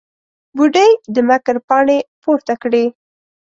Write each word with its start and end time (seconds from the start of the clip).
بوډۍ 0.55 0.89
د 1.13 1.15
مکر 1.29 1.55
پاڼې 1.67 1.97
پورته 2.21 2.53
کړې. 2.61 2.85